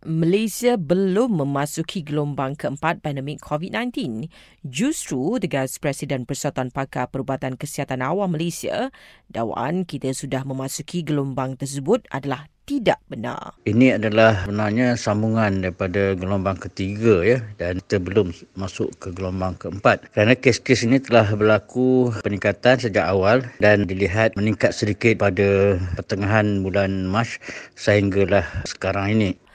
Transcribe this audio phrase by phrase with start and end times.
[0.00, 4.32] Malaysia belum memasuki gelombang keempat pandemik COVID-19.
[4.64, 8.88] Justru, tegas Presiden Persatuan Pakar Perubatan Kesihatan Awam Malaysia,
[9.28, 13.60] dakwaan kita sudah memasuki gelombang tersebut adalah tidak benar.
[13.68, 20.08] Ini adalah sebenarnya sambungan daripada gelombang ketiga ya dan kita belum masuk ke gelombang keempat.
[20.16, 27.04] Kerana kes-kes ini telah berlaku peningkatan sejak awal dan dilihat meningkat sedikit pada pertengahan bulan
[27.04, 27.36] Mac
[27.76, 29.49] sehinggalah sekarang ini.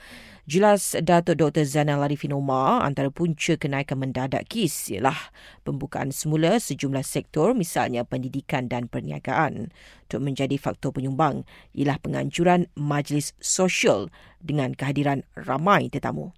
[0.46, 1.66] Jelas Datuk Dr.
[1.66, 5.34] Zainal Arifin Omar antara punca kenaikan mendadak kes ialah
[5.66, 9.74] pembukaan semula sejumlah sektor misalnya pendidikan dan perniagaan.
[10.06, 16.30] Untuk menjadi faktor penyumbang ialah penganjuran majlis sosial dengan kehadiran ramai tetamu.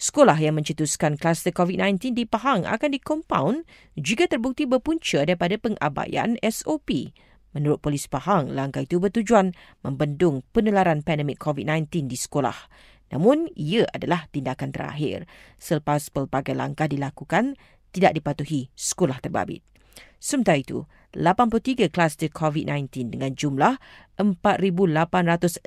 [0.00, 3.68] Sekolah yang mencetuskan kluster COVID-19 di Pahang akan dikompaun
[4.00, 7.12] jika terbukti berpunca daripada pengabaian SOP.
[7.52, 9.52] Menurut polis Pahang, langkah itu bertujuan
[9.84, 12.88] membendung penularan pandemik COVID-19 di sekolah.
[13.10, 15.26] Namun, ia adalah tindakan terakhir.
[15.58, 17.58] Selepas pelbagai langkah dilakukan,
[17.90, 19.66] tidak dipatuhi sekolah terbabit.
[20.20, 20.84] Sementara itu,
[21.16, 23.80] 83 kluster COVID-19 dengan jumlah
[24.20, 25.64] 4,868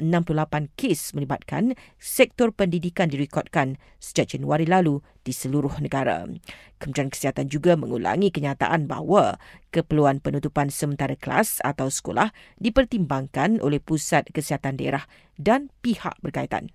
[0.78, 6.30] kes melibatkan sektor pendidikan direkodkan sejak Januari lalu di seluruh negara.
[6.78, 9.42] Kementerian Kesihatan juga mengulangi kenyataan bahawa
[9.74, 16.72] keperluan penutupan sementara kelas atau sekolah dipertimbangkan oleh Pusat Kesihatan Daerah dan pihak berkaitan.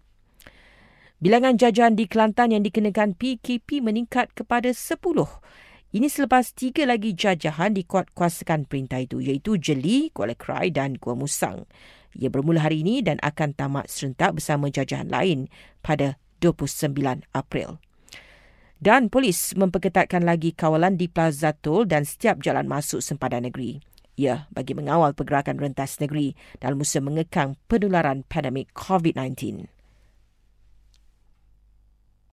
[1.18, 5.02] Bilangan jajahan di Kelantan yang dikenakan PKP meningkat kepada 10.
[5.90, 11.66] Ini selepas tiga lagi jajahan dikuatkuasakan perintah itu iaitu Jeli, Kuala Krai dan Gua Musang.
[12.14, 15.50] Ia bermula hari ini dan akan tamat serentak bersama jajahan lain
[15.82, 16.94] pada 29
[17.34, 17.82] April.
[18.78, 23.82] Dan polis memperketatkan lagi kawalan di Plaza Tol dan setiap jalan masuk sempadan negeri.
[24.14, 29.77] Ya, bagi mengawal pergerakan rentas negeri dalam usaha mengekang penularan pandemik COVID-19.